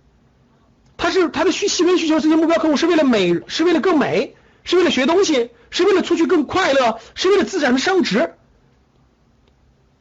[0.95, 8.33] 他是他的需细分需求，这些目标客户是为了美，是为了更美，是为了学东西，是为了出去更快乐，是为了资产的升值。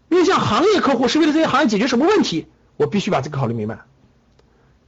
[0.06, 2.46] 面向行业客户是为了这些行业解决什么问题？
[2.76, 3.80] 我必须把这个考虑明白。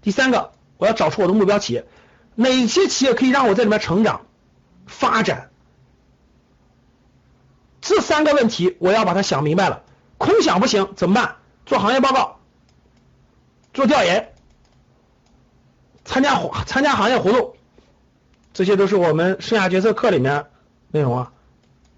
[0.01, 1.87] 第三个，我要找出我的目标企业，
[2.35, 4.27] 哪些企业可以让我在里面成长、
[4.87, 5.51] 发展？
[7.81, 9.83] 这三个问题我要把它想明白了，
[10.17, 11.37] 空想不行，怎么办？
[11.67, 12.39] 做行业报告，
[13.75, 14.33] 做调研，
[16.05, 17.57] 参加参加行业活动，
[18.53, 20.47] 这些都是我们生涯决策课里面
[20.91, 21.33] 内容啊。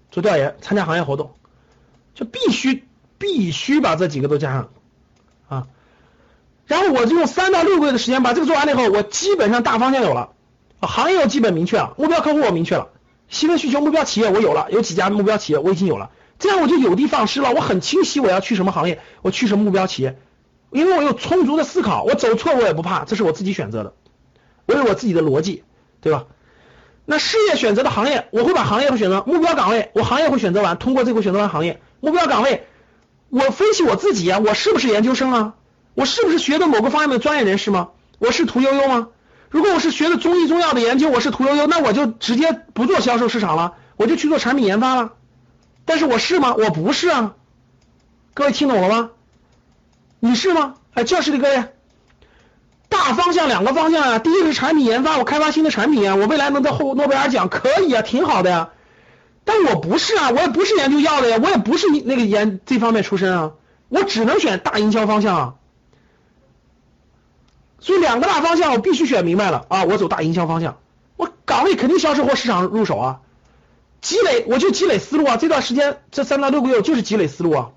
[0.09, 1.35] 做调研，参加行业活动，
[2.13, 4.69] 就必须必须把这几个都加上
[5.47, 5.67] 啊。
[6.67, 10.29] 然后我就用三到六个月的时间把这个做完了以后，我基本上大方向有了，
[10.81, 12.89] 行业我基本明确了，目标客户我明确了。
[13.27, 17.51] 细分需求目标企业我有了，有几家目标企业我已经有了，这样我就有的放矢了。
[17.51, 20.17] 我很清晰我要去什么行业，我去什么目标企业，
[20.71, 23.93] 因为我有充足的思考，我走错我也不怕，这是我自己选择的，
[24.65, 25.63] 我有我自己的逻辑，
[26.01, 26.25] 对吧？
[27.05, 32.65] 那事业选择的行业，我会把行业会选择目标岗位，我行业会选择完，通过这个选择完行业目标岗位，
[33.29, 35.53] 我分析我自己啊，我是不是研究生啊？
[35.95, 37.89] 我是不是学的某个方面的专业人士吗？
[38.19, 39.07] 我是屠呦呦吗？
[39.49, 45.13] 如果我是学的中医中药的研究，我是屠呦呦，那我就直接不做销售市场了，我就去做产品研发了。
[45.85, 46.53] 但是我是吗？
[46.53, 47.33] 我不是啊。
[48.33, 49.09] 各位听懂了吗？
[50.19, 50.75] 你是吗？
[50.93, 51.63] 哎，教室里各位，
[52.89, 54.19] 大方向两个方向啊。
[54.19, 58.69] 第一个是产品研发，我开发新的产品啊，我未来能得获诺贝尔奖，可以啊，挺好的呀。
[59.45, 63.51] 但我不是啊，我也不是研究药的呀，我也不是那个研这方面出身啊，
[63.87, 65.53] 我只能选大营销方向啊。
[67.85, 69.83] 所以两个大方向我必须选明白了啊！
[69.83, 70.79] 我走大营销方向，
[71.17, 73.21] 我岗位肯定销售或市场入手啊，
[74.01, 75.37] 积累我就积累思路啊！
[75.37, 77.69] 这段时间这三到六个月就是积累思路啊！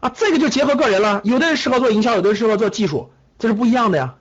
[0.00, 4.16] 啊，这个就结合个人了，有的人适合做营销，有的人适合做技术，这是不一样的呀，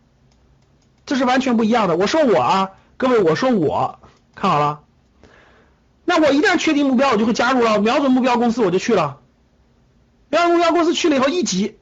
[1.05, 1.97] 这是完全不一样的。
[1.97, 3.99] 我说我啊，各位，我说我
[4.35, 4.83] 看好了，
[6.05, 9.17] 那我一旦确定目标，我就会加入了，瞄准目标公司我就去了，
[10.29, 11.75] 瞄准目标公司去了以后一级。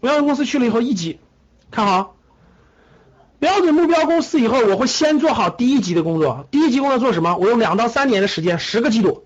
[0.00, 1.20] 标准公司去了以后，一级
[1.70, 2.16] 看好
[3.38, 6.46] 标准目标公司以后，我会先做好第一级的工作。
[6.50, 7.36] 第一级工作做什么？
[7.36, 9.24] 我用两到三年的时间，十个季度，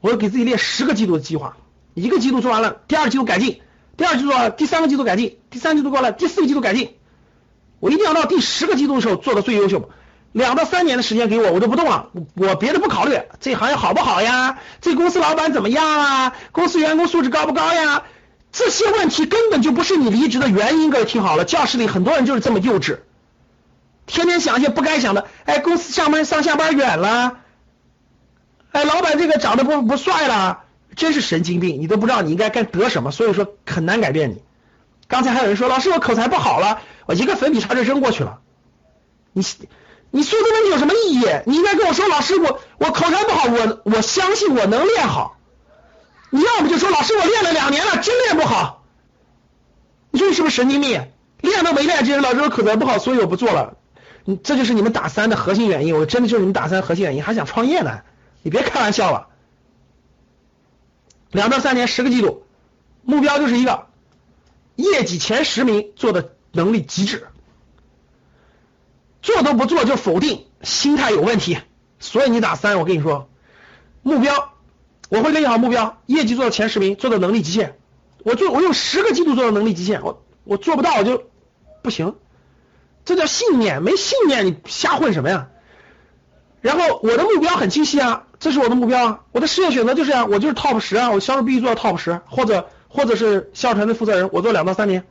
[0.00, 1.56] 我给自己列十个季度的计划。
[1.94, 3.60] 一个季度做完了，第二季度改进，
[3.96, 6.94] 第二季度第三个季度改进，第三季度过了，第四个季度改进。
[7.80, 9.90] 我一定要到第十个季度的时候做的最优秀。
[10.32, 14.58] 两到三年的时间给我，我就不动了，我别的不考虑，这行业好不好呀？
[14.80, 16.32] 这公司老板怎么样啊？
[16.52, 18.04] 公司员工素质高不高呀？
[18.52, 22.98] 这些问题根本就不是你离职的原因，各位听好了，教室里很多人就是这么幼稚，
[24.06, 25.28] 天天想一些不该想的。
[25.44, 27.38] 哎，公司上班上下班远了，
[28.72, 30.64] 哎，老板这个长得不不帅了，
[30.96, 34.42] 真是神经病，你都不知道你应该该得什么，所以说很难改变你。
[35.06, 38.40] 刚才还有人说，老师我口才不好了，我一个粉笔擦就扔过去了。
[39.32, 39.44] 你
[40.10, 41.26] 你说这问题有什么意义？
[41.46, 45.36] 你应该跟我说，老师我我口才不好，我我相信我能练好。
[46.30, 48.84] 你要不就说老师我练了两年了，真练不好。
[50.10, 51.10] 你说你是不是神经病？
[51.40, 53.76] 练都没练，这老师我口才不好，所以我不做了。
[54.24, 58.02] 你这就是你们打三的核心原因，我真的就是你们打三核心原因，还想创业呢？
[58.42, 59.28] 你别开玩笑了。
[61.30, 62.44] 两到三年十个季度，
[63.02, 63.86] 目标就是一个
[64.76, 67.28] 业绩前十名做的能力极致，
[69.22, 71.58] 做都不做就否定，心态有问题。
[71.98, 73.30] 所以你打三，我跟你说，
[74.02, 74.52] 目标
[75.10, 77.76] 我会列好目标，业绩做到前十名，做到能力极限。
[78.22, 81.24] 我做我用十个季度做到能力极限，我我做不到我就
[81.82, 82.14] 不行，
[83.04, 85.48] 这叫信念，没信念你瞎混什么呀？
[86.60, 95.06] 然后我的目标很清晰啊，这是我的目标啊，我的事业选择就是啊，我就是 top 十啊，我销售必须做到 top 十，或者或者是销售团队负责人，我做两到三年，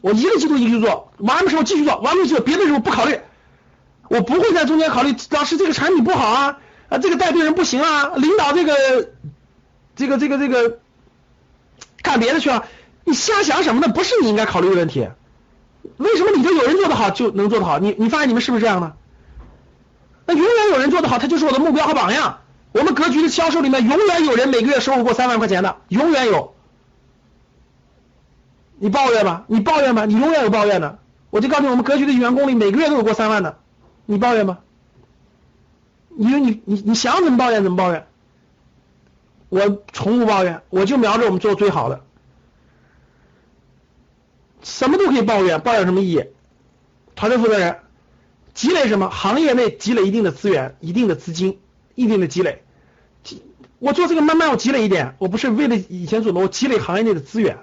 [0.00, 3.18] 我一个季度一个季度做，完的时候继续做，完了之后别的时候不考虑，
[4.08, 6.58] 我不会在中间考虑，老师这个产品不好啊，
[6.88, 8.74] 啊这个带队人不行啊，领导这个
[9.96, 10.78] 这个这个这个
[12.02, 12.66] 干别的去了，
[13.04, 13.92] 你瞎想什么呢？
[13.92, 15.08] 不是你应该考虑的问题，
[15.96, 17.78] 为什么里头有人做得好就能做得好？
[17.78, 18.96] 你你发现你们是不是这样的？
[20.26, 22.38] 那永远有人做得好，他就是我的目标和榜样。
[22.72, 26.54] 我们格局的销售里面，永远有人每个月收入过三万块钱的，永远有。
[28.78, 30.98] 你抱怨吧，你抱怨吧，你永远有抱怨的。
[31.30, 33.58] 我就告诉你，我们格局的员工里，每个月都有过三万的，
[34.06, 34.58] 你抱怨吗？
[36.16, 38.06] 因为你你你想怎么抱怨怎么抱怨，
[39.48, 42.04] 我从不抱怨，我就瞄着我们做最好的，
[44.62, 46.24] 什么都可以抱怨，抱怨什么意义？
[47.14, 47.78] 团队负责人。
[48.54, 49.10] 积累什么？
[49.10, 51.58] 行业内积累一定的资源、一定的资金、
[51.96, 52.62] 一定的积累。
[53.80, 57.58] 我做这个慢慢我积累一点，我不是为了以前做的，我积累行业内的资源，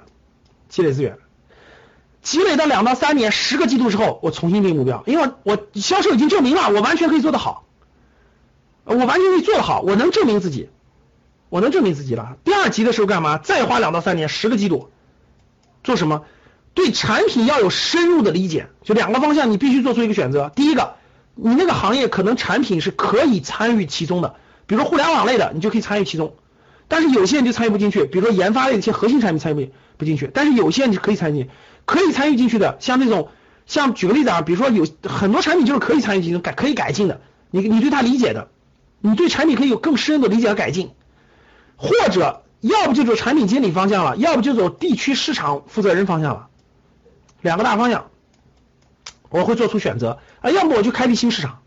[0.68, 1.18] 积累资源，
[2.22, 7.64] 积累到两到三年、十个季度之后，我重新定目标，因为我销售已经证明了，我完全可以做得好，
[8.92, 10.70] 我完全可以做得好，我能证明自己，
[11.50, 12.38] 我能证明自己了。
[12.44, 13.38] 第二级的时候干嘛？
[13.38, 14.90] 再花两到三年、十个季度，
[15.84, 16.24] 做什么？
[16.74, 20.50] 对产品要有深入的理解，就两个方向，你必须做出一个选择。
[20.56, 20.96] 第一个，
[21.36, 24.36] 你那个行业可能产品是可以参与其中的，
[24.68, 26.36] 比如说互联网类的，你就可以参与其中。
[26.88, 30.30] 但是有些人就参与不进去，比如说研发类的一些核心产品参与不进去。
[30.34, 31.50] 但是有些人是可以参与，
[31.86, 33.30] 可以参与进去的，像那种，
[33.66, 37.20] 像举个例子啊，比如说有很多产品就是可以参与进去改可以改进的，
[37.50, 38.50] 你你对它理解的，
[39.02, 40.92] 你对产品可以有更深的理解和改进，
[41.76, 46.48] 或者要不就走产品经理方向了，要不就走地区市场负责人方向了。
[47.42, 48.12] 两个大方向，
[49.30, 51.60] 我会做出选择啊，要么我就开辟新市场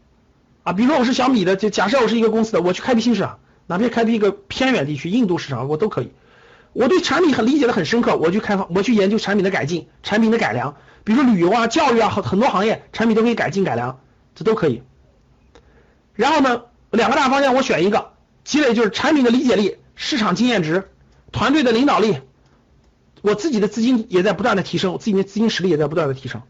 [0.63, 6.13] 啊，比如说我是小米的，就假设我是一个公司的，我去开辟新市场，哪怕开辟一个偏远地区，印度市场我都可以。
[6.73, 14.01] 我对产品很理解的很深刻，我去开发，我去研究产品的改进、产品的改良，比如说旅游啊、教育啊，很很多行业产品都可以改进改良，
[14.35, 14.83] 这都可以。
[16.15, 16.63] 然后呢，
[16.95, 18.13] 两个大方向我选一个，
[18.45, 20.89] 积累就是产品的理解力、市场经验值、
[21.33, 22.19] 团队的领导力。
[23.23, 26.43] 我自己的资金也在不断的提升，我自己的资金实力也在不断的提升。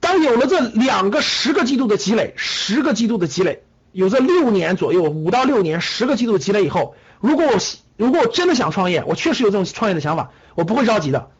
[0.00, 7.52] 当有了这两个十个季度的积累，十个季度的积累，有这六年左右，五到六年，十个季度的积累以后，如果我
[7.96, 11.30] 如果我真的想创业，我确实有这种创业的想法，我不会着急的，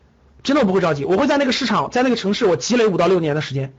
[0.42, 3.72] 真的不会着急，我会在那个市场，在那个城市，我积累五到六年的时间，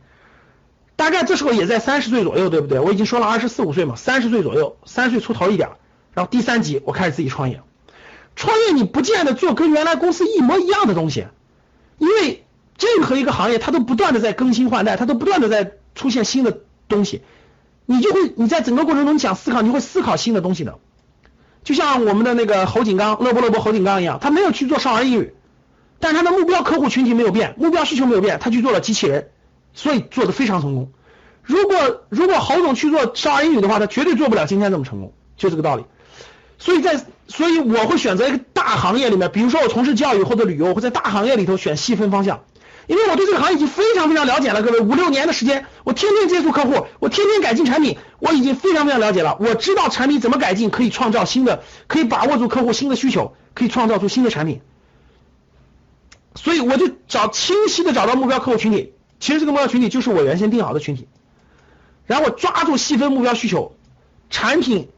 [0.97, 2.79] 大概这时候也在三十岁左右，对不对？
[2.79, 5.69] 我已经说了二十四五岁嘛，三十岁左右，三十岁出头一点，
[6.13, 7.61] 然后第三级我开始自己创业。
[8.35, 11.27] 创业你不见得做跟原来公司一模一样的东西，
[11.99, 12.43] 因为
[12.79, 17.21] 任何一个行业它都不断的在更新换代，它都不断的在出现新的东西，
[17.85, 20.79] 你就会你在整个过程中想思考，你会思考新的东西的。
[21.63, 25.33] 就像我们的那个侯景刚，乐不乐不侯景刚一样，他没有去做少儿英语，
[25.99, 29.29] 但是他的目标客户群体没有变，目标需求没有变，他去做了机器人，
[29.77, 30.91] 所以做的非常成功。
[31.43, 35.85] 如果如果侯总去做少儿英语的话，他绝对做不了今天这么成功，就这个道理。
[36.57, 42.43] 所以在所以我会选择一个大行业里面，比如说我从事教育或者旅游，我会在大行业里头选细分方向，
[42.87, 44.63] 因为我对这个行业已经非常非常了解了。
[44.63, 49.37] 各位五六年的时间，我天天接触客户，我天天改进产品，我已经非常非常了解了。
[49.39, 54.61] 我知道产品怎么改进，可以创造新的，可以把握住客户新的需求，可以创造出新的产品。
[56.33, 61.07] 所以我就找清晰的找到目标客户群体，其实这个目标群体就是我原先定好的群体，
[62.05, 63.75] 然后我抓住细分目标需求，
[64.29, 64.89] 产品。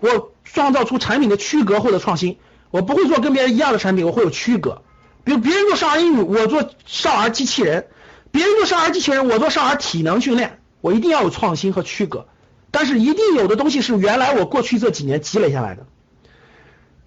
[0.00, 2.38] 我创造出产品的区隔或者创新，
[2.70, 4.82] 我不会做跟别人一样的产品，我会有区隔。
[5.24, 7.82] 比如别人做少儿英语，我做少儿机器人；
[8.30, 10.60] 别人做少儿机器人，我做少儿体能训练。
[10.80, 12.28] 我一定要有创新和区隔，
[12.70, 15.86] 但是一定有的东西是原来我过去这几年积累下来的。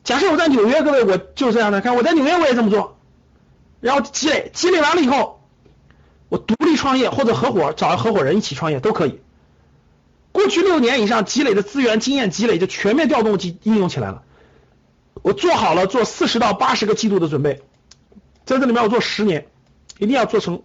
[0.04, 2.98] 假设我在纽约，各位我就这样的，看我在纽约我也这么做，
[3.80, 5.43] 然后积累，积累完了以后，
[6.34, 9.22] 我独立创业或者合伙找合伙人一起创业都可以。
[10.32, 14.24] 过去六年以上积累的资源经验积累就全面调动及应用起来了。
[15.22, 17.62] 我做好了做四十到八十个季度的准备，
[18.46, 19.46] 在这里面我做十年，
[20.00, 20.64] 一定要做成。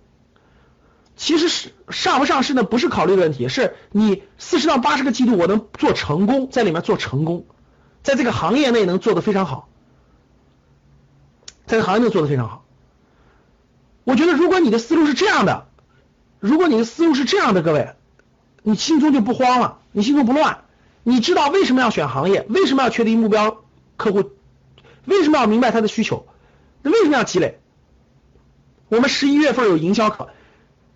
[1.17, 7.45] 其实是上不上市呢，不是考虑的问题，是你四十到八十个季度我能做成功，在里面做成功，
[8.03, 9.69] 在这个行业内能做得非常好，
[11.67, 12.65] 在行业内做得非常好。
[14.09, 15.67] 我觉得如果你的思路是这样的，
[16.41, 17.91] 如果你的思路是这样的，各位。
[18.63, 20.65] 你心中就不慌了，你心中不乱，
[21.03, 23.65] 你知道为什么要选行业，为什么要确定目标
[23.99, 24.31] 客户，
[25.05, 26.27] 为什么要明白他的需求，
[26.81, 27.61] 那为什么要积累？
[28.89, 30.31] 我们十一月份有营销课，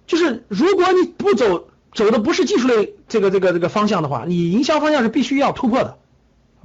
[0.06, 5.98] 就是如果你不走走的不是技术类这个这个这个方向的话，你营销方向是必须要突破的，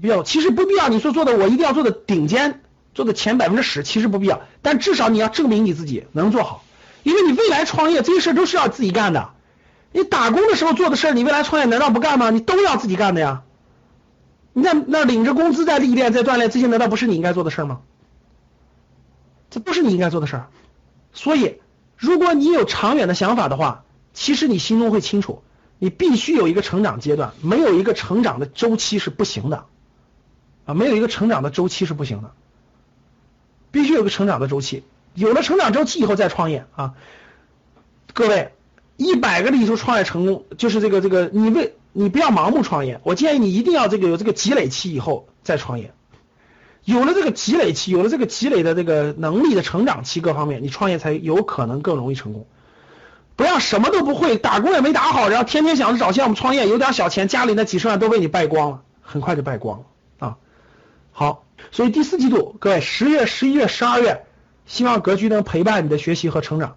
[0.01, 2.63] 必要其实不必要你说做的我一定要做的顶尖，
[2.97, 6.63] 做的前百分之十，其实不必要，但至少你要证明你自己能做好，
[7.03, 9.29] 因为你未来创业这些事都是要自己干的。
[9.91, 12.31] 你打工的时候做的事，你未来创业难道不干吗？
[12.31, 13.43] 你都要自己干的呀。
[14.51, 17.81] 你在那领着工资在历练在锻炼，这些难道不是你应该做的事吗？
[19.51, 20.47] 这不是你应该做的事儿。
[21.13, 21.61] 所以，
[21.97, 23.83] 如果你有长远的想法的话，
[24.15, 25.43] 其实你心中会清楚，
[25.77, 29.65] 你必须有一个成长阶段，没有一个成长的周期是不行的
[30.65, 32.31] 啊，没有一个成长的周期是不行的，
[33.72, 34.84] 必须有个成长的周期。
[35.13, 36.93] 有了成长周期以后再创业啊，
[38.13, 38.53] 各位。
[38.99, 45.93] 一百个里头创业成功，就是这个这个，你为你不要盲目创业，我建议你一定要这个有这个积累期以后再创业，
[46.84, 52.47] 有了这个积累期，有了这个积累的这个能力的成长期，各方面你创业才有可能更容易成功。
[53.36, 59.86] 不要什么都不会，打工也没打好，然后天天想着找项目创业，有点小钱，家里那几十万都被你败光了，很快就败光了
[60.28, 60.38] 啊。
[61.11, 64.26] 好，所以第四季度，各位十月、十一月、十二月，
[64.66, 66.76] 希望格局能陪伴你的学习和成长。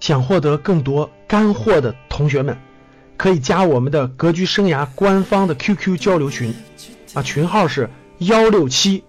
[0.00, 2.56] 想获得更多干货的同学们，
[3.16, 6.54] 可以加我们的格局生涯官方的 QQ 交流群，
[7.14, 9.04] 啊，群号是幺六七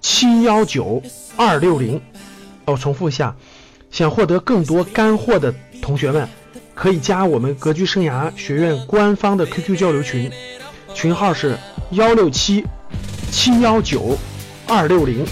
[0.00, 1.02] 七幺九
[1.36, 2.00] 二六零。
[2.66, 3.34] 我重复一下，
[3.90, 6.28] 想获得更多干货的同学们，
[6.76, 10.30] 可以加我们格局生涯学院官方的 QQ 交流群，
[10.94, 11.56] 群号是
[11.92, 12.62] 幺六七
[13.32, 14.16] 七幺九
[14.68, 15.24] 二六零，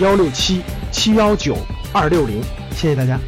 [0.00, 1.54] 幺六七七幺九
[1.92, 2.42] 二六零。
[2.74, 3.20] 谢谢大家。